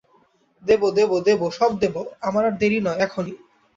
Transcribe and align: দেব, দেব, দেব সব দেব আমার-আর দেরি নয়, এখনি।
দেব, 0.63 0.81
দেব, 0.89 1.11
দেব 1.19 1.41
সব 1.49 1.71
দেব 1.79 1.95
আমার-আর 2.21 2.53
দেরি 2.57 2.79
নয়, 2.79 2.99
এখনি। 2.99 3.33